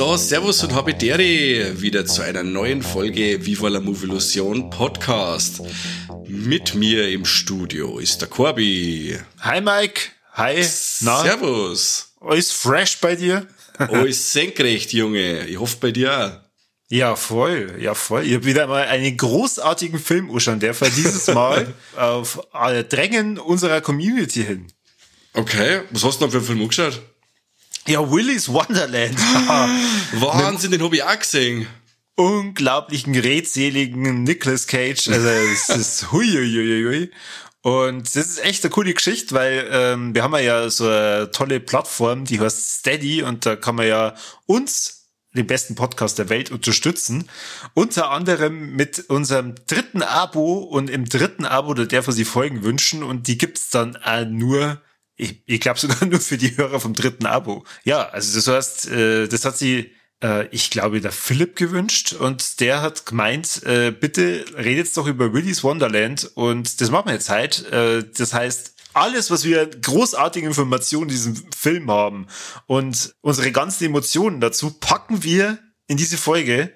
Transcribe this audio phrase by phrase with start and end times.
[0.00, 5.62] So, Servus und Habideri wieder zu einer neuen Folge Viva la Movilusion Podcast.
[6.32, 9.18] Mit mir im Studio ist der Corby.
[9.40, 10.02] Hi Mike.
[10.34, 10.64] Hi.
[11.00, 11.22] Na?
[11.22, 12.12] Servus.
[12.20, 13.48] Alles fresh bei dir?
[13.76, 15.46] Alles senkrecht, Junge.
[15.48, 16.50] Ich hoffe bei dir auch.
[16.88, 18.24] Ja, voll, ja, voll.
[18.24, 22.40] Ich habe wieder mal einen großartigen Film anschauen, der fällt dieses Mal auf
[22.88, 24.66] Drängen unserer Community hin.
[25.32, 27.00] Okay, was hast du noch für einen Film angeschaut?
[27.88, 29.18] Ja, Willy's Wonderland.
[30.12, 31.66] Wahnsinn, den habe ich auch gesehen.
[32.16, 35.08] Unglaublichen, redseligen Nicolas Cage.
[35.08, 37.10] Also, es ist hui, hui, hui, hui.
[37.62, 41.60] Und das ist echt eine coole Geschichte, weil ähm, wir haben ja so eine tolle
[41.60, 44.14] Plattform, die heißt Steady und da kann man ja
[44.46, 47.28] uns, den besten Podcast der Welt, unterstützen.
[47.74, 52.62] Unter anderem mit unserem dritten Abo und im dritten Abo, da darf man sich Folgen
[52.62, 54.80] wünschen und die gibt's dann auch nur
[55.20, 57.64] ich, ich glaube sogar nur für die Hörer vom dritten Abo.
[57.84, 62.60] Ja, also das heißt, äh, das hat sie, äh, ich glaube, der Philipp gewünscht und
[62.60, 67.30] der hat gemeint, äh, bitte redet doch über Willy's Wonderland und das machen wir jetzt
[67.30, 67.70] halt.
[67.72, 72.26] Äh, das heißt, alles, was wir großartige Informationen in diesem Film haben
[72.66, 76.72] und unsere ganzen Emotionen dazu packen wir in diese Folge.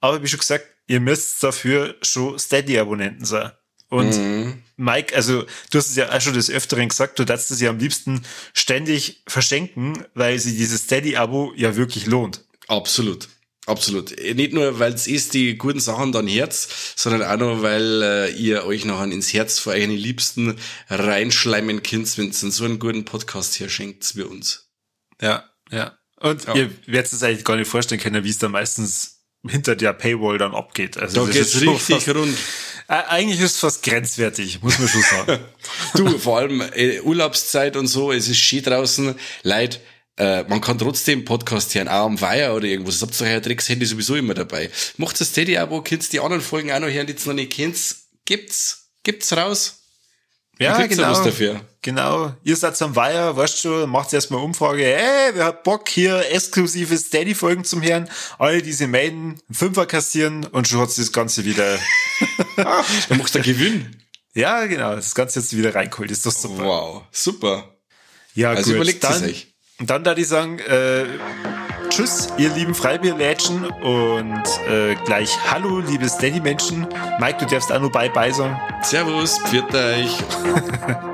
[0.00, 3.52] Aber wie schon gesagt, ihr müsst dafür schon Steady-Abonnenten sein.
[3.88, 4.62] Und mhm.
[4.76, 7.70] Mike, also du hast es ja auch schon des Öfteren gesagt, du darfst es ja
[7.70, 8.22] am liebsten
[8.54, 12.44] ständig verschenken, weil sie dieses Steady-Abo ja wirklich lohnt.
[12.68, 13.28] Absolut.
[13.66, 14.10] Absolut.
[14.34, 18.32] Nicht nur, weil es ist die guten Sachen dann Herz, sondern auch noch, weil äh,
[18.32, 23.04] ihr euch noch ins Herz für eure Liebsten reinschleimen könnt, wenn ihr so einen guten
[23.04, 24.68] Podcast hier schenkt wie uns.
[25.20, 25.96] Ja, ja.
[26.18, 26.54] Und ja.
[26.54, 30.38] ihr werdet es eigentlich gar nicht vorstellen können, wie es da meistens hinter der Paywall
[30.38, 30.96] dann abgeht.
[30.96, 32.36] Also da geht's richtig fast, rund.
[32.88, 35.44] Äh, eigentlich ist es fast grenzwertig, muss man schon sagen.
[35.94, 39.80] du, vor allem äh, Urlaubszeit und so, es ist schön draußen, Leid.
[40.18, 42.98] Äh, man kann trotzdem Podcast hören, auch am Weiher oder irgendwas.
[42.98, 44.70] Das habt ihr euer Tricks-Handy sowieso immer dabei.
[44.98, 47.78] Macht das Steady-Abo, könnt die anderen Folgen auch noch hören, die ihr noch nicht kennt.
[48.24, 49.78] Gibt's, gibt's raus.
[50.58, 51.24] Ja, genau.
[51.80, 52.36] Genau.
[52.44, 56.96] Ihr seid am Weiher, weißt schon, macht erstmal Umfrage, hey, wer hat Bock hier exklusive
[56.96, 58.08] Steady-Folgen zum Hören?
[58.38, 61.78] Alle, die sie melden, Fünfer kassieren und schon hat's das Ganze wieder.
[62.56, 63.96] Dann macht der Gewinn.
[64.34, 64.94] Ja, genau.
[64.94, 66.10] Das Ganze jetzt wieder reingeholt.
[66.10, 66.64] Ist doch super.
[66.64, 67.02] Wow.
[67.10, 67.76] Super.
[68.34, 68.76] Ja, also gut.
[68.76, 69.51] überlegt dann, es euch.
[69.82, 71.06] Und dann da die sagen, äh,
[71.88, 76.86] Tschüss, ihr lieben Freibierlädchen und äh, gleich Hallo, liebe Steady-Menschen.
[77.18, 78.60] Mike, du darfst auch nur Bye-Bye sagen.
[78.82, 80.18] Servus, pfiat euch.